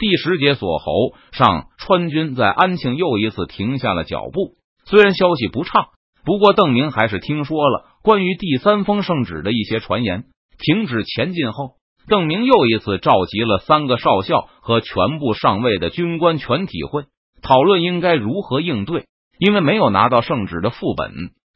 [0.00, 4.54] 第十节锁喉上，川军在安庆又一次停下了脚步。
[4.86, 5.88] 虽然消息不畅，
[6.24, 10.24] 不过邓明还是听说了关于第三封圣旨的一些传言。
[10.58, 11.72] 停止前进后，
[12.08, 17.04] 邓明又一次召集了三个少校和全部上尉的军官全体会，
[17.42, 19.04] 讨论应该如何应对。
[19.38, 21.12] 因为没有拿到圣旨的副本，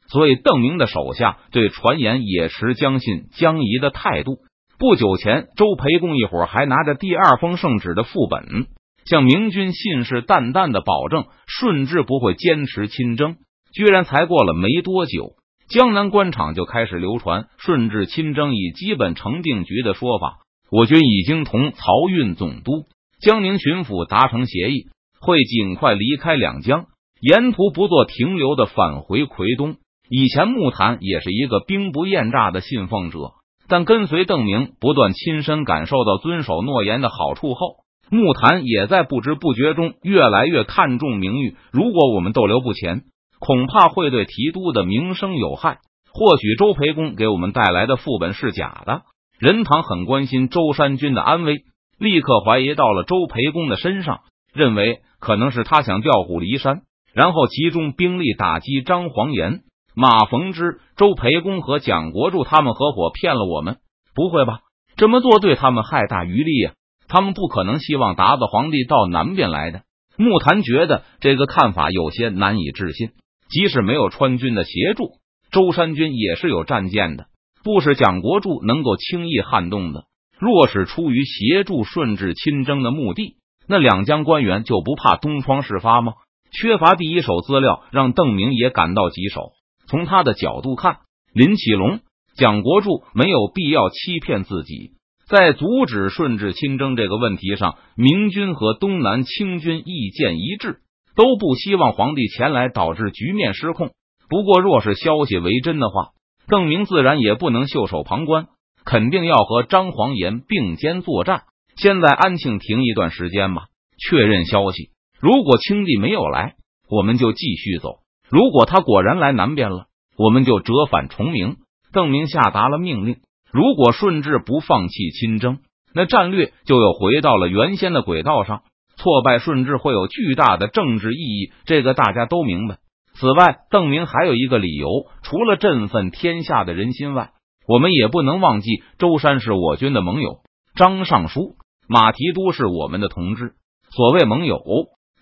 [0.07, 4.37] 所以邓明的手下对传言也持将信将疑的态度。
[4.77, 8.67] 不久前，周培公一伙还拿着第二封圣旨的副本，
[9.05, 13.37] 向明军信誓旦旦的保证顺治不会坚持亲征。
[13.73, 15.35] 居然才过了没多久，
[15.69, 20.39] 江南官场就开始流传顺治亲征已基本成定局的说法。
[20.69, 22.85] 我军已经同漕运总督、
[23.21, 24.87] 江宁巡抚达成协议，
[25.21, 26.87] 会尽快离开两江。
[27.21, 29.77] 沿途不做停留的返回奎东。
[30.09, 33.33] 以前木坛也是一个兵不厌诈的信奉者，
[33.67, 37.77] 但跟随邓明不断亲身感受到遵守诺言的好处后，
[38.09, 41.55] 木坛也在不知不觉中越来越看重名誉。
[41.71, 43.03] 如果我们逗留不前，
[43.39, 45.79] 恐怕会对提督的名声有害。
[46.13, 49.01] 或许周培公给我们带来的副本是假的。
[49.37, 51.63] 任堂很关心周山军的安危，
[51.99, 54.21] 立刻怀疑到了周培公的身上，
[54.53, 56.83] 认为可能是他想调虎离山。
[57.13, 59.61] 然后集中兵力打击张黄岩、
[59.95, 63.77] 马逢之、周培公和蒋国柱他们合伙骗了我们？
[64.13, 64.59] 不会吧？
[64.97, 66.73] 这么做对他们害大于利呀！
[67.07, 69.83] 他们不可能希望达子皇帝到南边来的。
[70.17, 73.09] 木檀觉得这个看法有些难以置信。
[73.49, 75.11] 即使没有川军的协助，
[75.51, 77.27] 舟山军也是有战舰的，
[77.63, 80.05] 不是蒋国柱能够轻易撼动的。
[80.39, 86.13] 若是出于协助顺治亲征的目的，那两江官员就不怕东窗事发吗？
[86.51, 89.51] 缺乏第一手资料，让邓明也感到棘手。
[89.95, 90.97] 从他的角度看，
[91.33, 92.01] 林启龙、
[92.35, 94.91] 蒋国柱没有必要欺骗自己。
[95.25, 100.81] 在阻止顺治亲征这个问题上，明军和东南清军意见一致，
[101.15, 103.91] 都不希望皇帝前来导致局面失控。
[104.27, 106.09] 不过，若是消息为真的话，
[106.49, 108.47] 邓明自然也不能袖手旁观，
[108.83, 111.43] 肯定要和张黄岩并肩作战。
[111.77, 113.67] 先在安庆停一段时间吧，
[113.97, 114.89] 确认消息。
[115.21, 116.55] 如果清帝没有来，
[116.89, 119.87] 我们就继续走；如果他果然来南边了，
[120.17, 121.57] 我们就折返崇明。
[121.93, 123.17] 邓明下达了命令。
[123.51, 125.59] 如果顺治不放弃亲征，
[125.93, 128.63] 那战略就又回到了原先的轨道上。
[128.97, 132.77] 挫败顺治会有巨大的政治意义，这个大家都明白。
[133.13, 134.87] 此外，邓明还有一个理由，
[135.21, 137.31] 除了振奋天下的人心外，
[137.67, 140.39] 我们也不能忘记舟山是我军的盟友，
[140.75, 141.55] 张尚书、
[141.87, 143.53] 马提督是我们的同志。
[143.91, 144.59] 所谓盟友。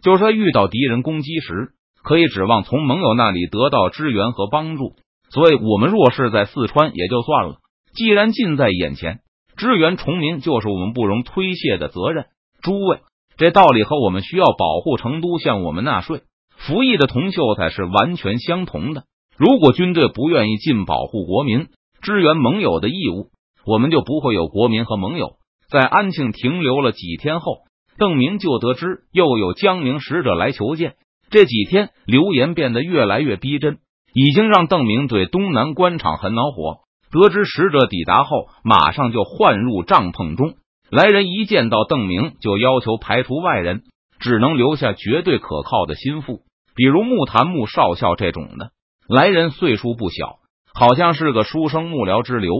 [0.02, 1.69] 就是说，遇到敌人攻击时，
[2.03, 4.94] 可以指望从盟友那里得到支援和帮助。
[5.30, 7.56] 所以，我们若是在四川也就算了，
[7.96, 9.22] 既然近在眼前，
[9.58, 12.25] 支援崇明就是我们不容推卸的责任。
[12.62, 13.00] 诸位，
[13.38, 16.22] 这道理和我们需要保护成都向我们纳税、
[16.58, 19.06] 服役的同秀才是完全相同的。
[19.38, 21.68] 如果军队不愿意尽保护国民、
[22.02, 23.30] 支援盟友的义务，
[23.66, 25.38] 我们就不会有国民和盟友。
[25.69, 27.63] 在安庆停留了几天后。
[27.96, 30.96] 邓明就得知又有江宁使者来求见，
[31.29, 33.78] 这几天流言变得越来越逼真，
[34.13, 36.79] 已经让邓明对东南官场很恼火。
[37.11, 40.56] 得知使者抵达后，马上就换入帐篷中。
[40.89, 43.83] 来人一见到邓明，就要求排除外人，
[44.19, 46.41] 只能留下绝对可靠的心腹，
[46.75, 48.72] 比如木檀木少校这种的。
[49.07, 50.38] 来人岁数不小，
[50.73, 52.51] 好像是个书生幕僚之流，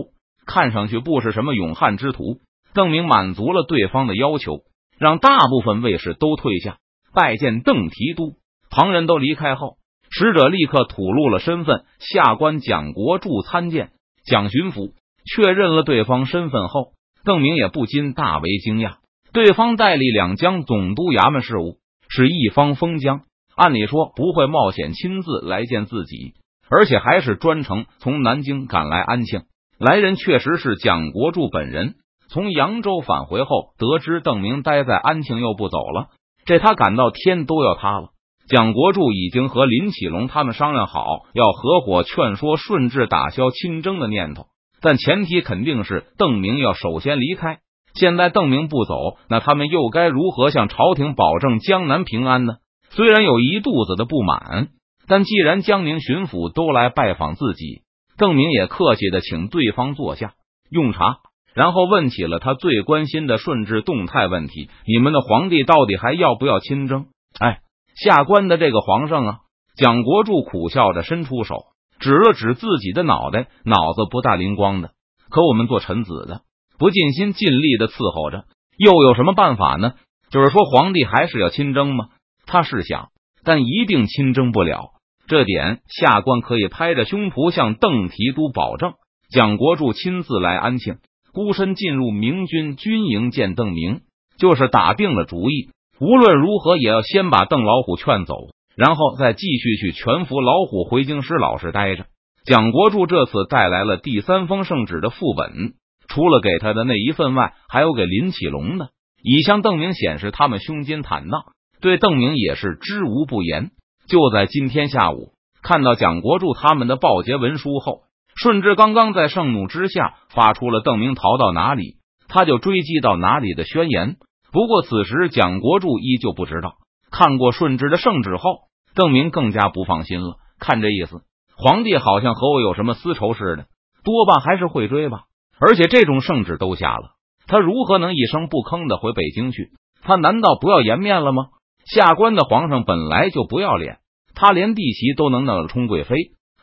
[0.46, 2.40] 看上去不是什么勇悍之徒。
[2.74, 4.60] 邓明满足了对方的要求。
[4.96, 6.76] 让大部分卫士都退下，
[7.12, 8.34] 拜见邓提督。
[8.74, 9.76] 旁人都离开后，
[10.10, 13.92] 使者立刻吐露了身份：下官蒋国柱参见
[14.26, 14.94] 蒋巡抚。
[15.24, 16.88] 确认了对方身份后，
[17.24, 18.96] 邓明也不禁大为惊讶。
[19.32, 23.20] 对方代理两江总督衙门事务，是一方封疆，
[23.54, 26.34] 按理说不会冒险亲自来见自己，
[26.68, 29.42] 而且还是专程从南京赶来安庆。
[29.78, 31.94] 来人确实是蒋国柱本人。
[32.28, 36.08] 从扬州返回后，得知邓明待在安庆又不走了，
[36.44, 38.08] 这他感到天都要塌了。
[38.48, 44.46] 蒋国柱已经和林启龙他们商量好，要合伙劝说顺治打消亲征的念头，
[44.80, 47.58] 但前提肯定是邓明要首先离开。
[47.94, 52.56] 现在邓明不走，那他们又该如何向朝廷保证江南平安呢？
[52.90, 54.68] 虽然有一肚子的不满，
[55.06, 57.82] 但既然江宁巡抚都来拜访自己，
[58.18, 60.34] 邓明也客气的请对方坐下
[60.70, 61.18] 用茶。
[61.54, 67.06] 然后问起了他最关心的顺治动态问题：你们的皇帝到底还要不要亲征？
[67.38, 67.60] 哎，
[67.94, 69.38] 下官的这个皇上啊！
[69.76, 71.64] 蒋国柱苦笑着伸出手，
[71.98, 74.92] 指了指自己的脑袋，脑子不大灵光的。
[75.30, 76.42] 可我们做臣子的，
[76.78, 78.44] 不尽心尽力的伺候着，
[78.76, 79.94] 又有什么办法呢？
[80.30, 82.08] 就是说，皇帝还是要亲征吗？
[82.46, 83.08] 他是想，
[83.44, 84.90] 但一定亲征不了。
[85.26, 88.94] 这点下官可以拍着胸脯向邓提督保证。
[89.30, 90.98] 蒋国柱亲自来安庆，
[91.32, 94.02] 孤身进入明军军营见邓明，
[94.38, 95.70] 就是打定了主意，
[96.00, 98.34] 无论如何也要先把邓老虎劝走，
[98.76, 102.06] 然后再继续去全服老虎回京师老实待着。
[102.44, 105.74] 蒋国柱这次带来了第三封圣旨的副本，
[106.08, 108.90] 除了给他的那一份外，还有给林启龙的，
[109.22, 111.42] 以向邓明显示他们胸襟坦荡，
[111.80, 113.70] 对邓明也是知无不言。
[114.08, 115.32] 就在今天下午，
[115.62, 118.02] 看到蒋国柱他们的报捷文书后。
[118.36, 124.16] 顺治刚刚在盛怒之下发出了邓明逃到哪里，他就追击到哪里的宣言。
[124.54, 126.74] 不过此时蒋国柱依旧不知道。
[127.10, 130.36] 看过顺治的圣旨后，邓明更加不放心了。
[130.60, 131.22] 看这意思，
[131.56, 133.66] 皇帝好像和我有什么私仇似的，
[134.04, 135.22] 多半还是会追吧。
[135.58, 137.16] 而且这种圣旨都下了，
[137.48, 139.70] 他如何能一声不吭的回北京去？
[140.02, 141.46] 他难道不要颜面了吗？
[141.84, 143.98] 下官的皇上本来就不要脸，
[144.36, 146.14] 他连弟媳都能弄充贵妃。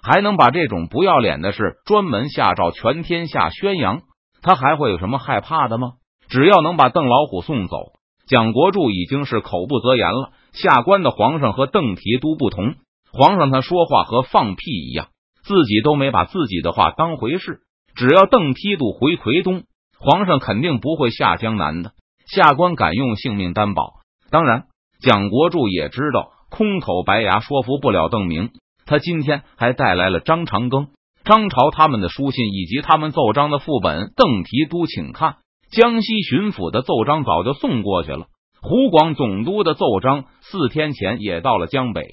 [0.02, 4.02] 还能把这种不要脸的事专门下诏全天下宣扬，
[4.42, 5.90] 他还会有什么害怕的吗？
[6.32, 7.92] 只要能把邓老虎送走，
[8.26, 10.32] 蒋国柱已经是口不择言了。
[10.54, 12.76] 下官的皇上和邓提督不同，
[13.12, 15.10] 皇上他说话和放屁一样，
[15.44, 17.60] 自己都没把自己的话当回事。
[17.96, 19.64] 只要邓提督回奎东，
[20.00, 21.92] 皇上肯定不会下江南的。
[22.28, 23.96] 下官敢用性命担保。
[24.30, 24.68] 当然，
[25.02, 28.52] 蒋国柱也知道空口白牙说服不了邓明。
[28.86, 30.88] 他今天还带来了张长庚、
[31.26, 34.14] 张朝他们的书信以及他们奏章的副本。
[34.16, 35.38] 邓提督，请看，
[35.72, 38.28] 江西巡抚的奏章早就送过去了。
[38.62, 42.06] 湖广总督的奏章四天前也到了江北，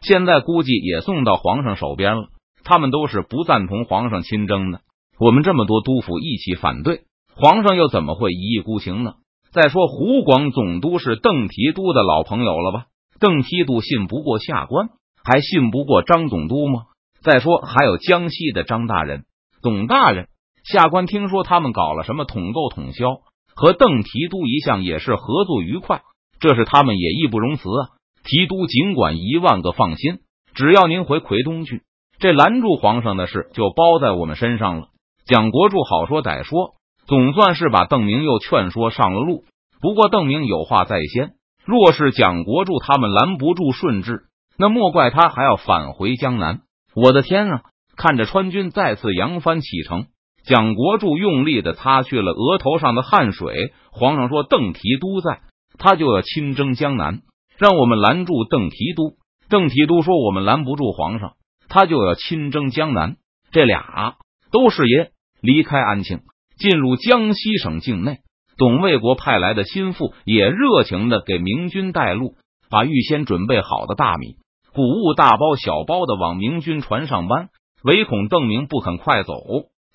[0.00, 2.28] 现在估计也送到皇上手边了。
[2.64, 4.80] 他们都是不赞同皇上亲征的。
[5.20, 7.02] 我们这么多督府一起反对，
[7.36, 9.16] 皇上又怎么会一意孤行呢？
[9.52, 12.86] 再说，湖广总督是邓提督的老朋友了吧？
[13.20, 14.88] 邓提督信不过下官。
[15.22, 16.82] 还信不过张总督吗？
[17.22, 19.24] 再说还有江西的张大人、
[19.62, 20.28] 董大人，
[20.64, 23.20] 下官听说他们搞了什么统购统销，
[23.54, 26.02] 和邓提督一向也是合作愉快，
[26.40, 27.92] 这是他们也义不容辞啊！
[28.24, 30.20] 提督尽管一万个放心，
[30.54, 31.82] 只要您回奎东去，
[32.18, 34.88] 这拦住皇上的事就包在我们身上了。
[35.26, 36.72] 蒋国柱好说歹说，
[37.06, 39.44] 总算是把邓明又劝说上了路。
[39.82, 41.32] 不过邓明有话在先，
[41.66, 44.22] 若是蒋国柱他们拦不住顺治。
[44.56, 46.60] 那莫怪他还要返回江南。
[46.94, 47.62] 我的天啊！
[47.96, 50.06] 看着川军再次扬帆启程，
[50.46, 53.72] 蒋国柱用力的擦去了额头上的汗水。
[53.90, 55.40] 皇上说：“邓提督在，
[55.78, 57.22] 他就要亲征江南，
[57.58, 59.16] 让我们拦住邓提督。”
[59.48, 61.32] 邓提督说：“我们拦不住皇上，
[61.68, 63.16] 他就要亲征江南。”
[63.52, 64.16] 这俩
[64.50, 65.12] 都是爷。
[65.40, 66.20] 离开安庆，
[66.56, 68.20] 进入江西省境内，
[68.56, 72.36] 董卫国派来的心腹也热情的给明军带路，
[72.70, 74.36] 把预先准备好的大米。
[74.72, 77.50] 谷物大包小包的往明军船上搬，
[77.82, 79.34] 唯恐邓明不肯快走。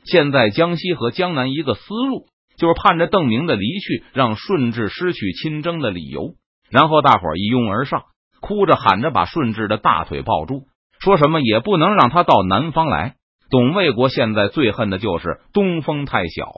[0.06, 2.26] 现在江西和江南一个思路，
[2.58, 6.36] 就是盼着邓明的离去，让顺治失去亲征的理由。
[6.70, 8.04] 然后大伙一拥而上，
[8.42, 10.64] 哭着喊着把顺治的大腿抱住，
[11.00, 13.16] 说什么也不能让他到南方来。
[13.50, 16.52] 董卫国现在最恨的就是东风太小，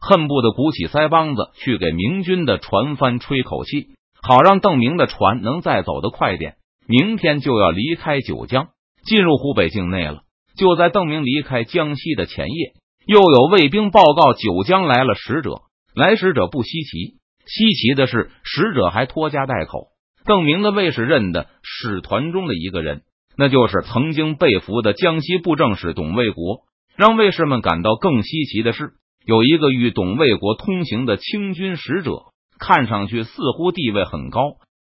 [0.00, 3.88] 恨不得鼓起腮帮子去给明军的船帆吹口气，
[4.22, 6.54] 好让邓明的船能再走得快点。
[6.86, 8.68] 明天就要离开九江，
[9.04, 10.22] 进入湖北境内了。
[10.58, 12.72] 就在邓明离开江西的前夜，
[13.06, 15.62] 又有卫兵报告九江来了使者。
[15.94, 17.14] 来使者不稀奇，
[17.46, 19.88] 稀奇的是使者还拖家带口。
[20.24, 23.02] 邓明的卫士认的使团中的一个人，
[23.36, 26.60] 那就是曾经被俘的江西布政使董卫国。
[26.96, 28.92] 让卫士们感到更稀奇的是，
[29.24, 32.26] 有一个与董卫国通行的清军使者，
[32.58, 34.40] 看上去似乎地位很高。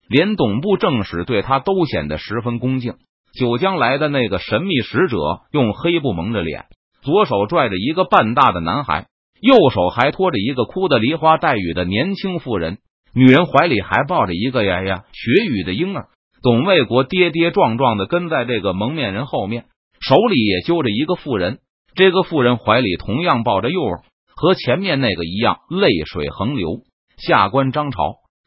[0.07, 2.95] 连董部政使对他都显得十分恭敬。
[3.37, 5.17] 九江来的那个神秘使者
[5.51, 6.65] 用黑布蒙着脸，
[7.01, 9.07] 左手拽着一个半大的男孩，
[9.41, 12.77] 右手还拖着一个哭得梨花带雨的年轻妇人，
[13.13, 16.07] 女人怀里还抱着一个呀呀学语的婴儿。
[16.41, 19.65] 董卫国跌跌撞撞的跟在这个蒙面人后面，
[19.99, 21.59] 手里也揪着一个妇人。
[21.93, 24.03] 这个妇人怀里同样抱着幼儿，
[24.35, 26.81] 和前面那个一样，泪水横流。
[27.17, 27.99] 下官张朝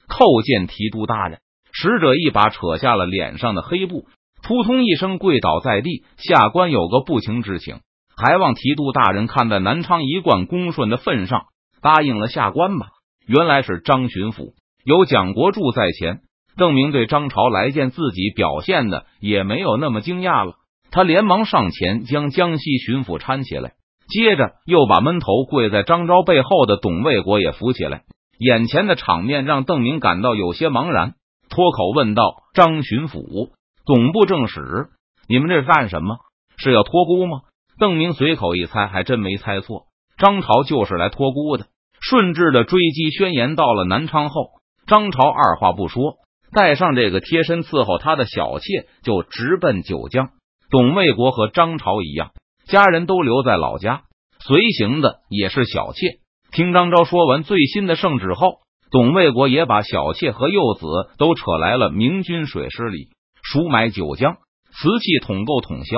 [0.09, 1.41] 叩见提督大人。
[1.73, 4.07] 使者一把扯下了脸上的黑布，
[4.43, 6.05] 扑通一声跪倒在地。
[6.17, 7.81] 下官有个不情之请，
[8.17, 11.47] 还望提督大人看在南昌一贯恭顺的份上，
[11.83, 12.89] 答应了下官吧。
[13.27, 14.55] 原来是张巡抚，
[14.85, 16.21] 有蒋国柱在前，
[16.57, 20.55] 邓明对张朝来见自己表现的也没有那么惊讶了。
[20.91, 23.73] 他连忙上前将江西巡抚搀起来，
[24.09, 28.05] 接着又把闷头跪在张昭背后的董卫国也扶起来。
[28.39, 31.15] 眼前的场面让邓明感到有些茫然，
[31.51, 32.23] 脱口问道
[32.55, 33.51] ：“张巡抚，
[33.89, 34.89] 总部正使，
[35.31, 36.19] 你们这是干什么？
[36.59, 37.39] 是要托孤吗？”
[37.81, 39.87] 邓明随口一猜，还真没猜错，
[40.19, 41.69] 张朝就是来托孤的。
[41.99, 44.51] 顺治的追击宣言到了南昌后，
[44.87, 46.17] 张朝二话不说，
[46.53, 50.33] 带上这个贴身伺候他的小妾，就直奔九江。
[50.71, 52.33] 董卫国和张朝一样，
[52.67, 54.03] 家人都留在老家，
[54.39, 56.19] 随行的也是小妾。
[56.53, 58.59] 听张昭说完最新的圣旨后，
[58.91, 63.09] 董卫国也把小妾和幼子都扯来了明军水师里，
[63.51, 64.37] 赎买九江，
[64.73, 65.97] 瓷器统购统销，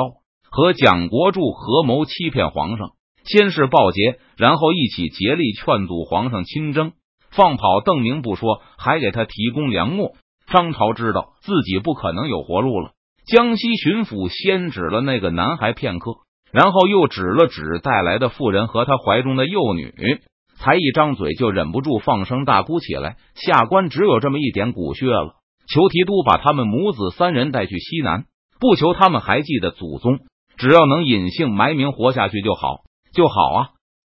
[0.53, 2.91] 和蒋国柱合谋欺骗皇上。
[3.25, 6.93] 先是报捷，然后一起竭力劝阻皇上亲征，
[7.33, 10.13] 放跑邓明不说，还给他提供粮秣。
[10.47, 12.93] 张朝知道自己不可能有活路了。
[13.27, 16.13] 江西巡抚先指了那个男孩片刻，
[16.53, 19.93] 然后又指了指带来的妇人和他怀中的幼女，
[20.57, 23.17] 才一张嘴就忍不住放声大哭起来。
[23.35, 25.35] 下官只有这么一点骨血了，
[25.73, 28.25] 求提督把他们母子三人带去西南，
[28.59, 30.19] 不求他们还记得祖宗，
[30.57, 32.83] 只要能隐姓埋名活下去就好，
[33.15, 33.69] 就好啊！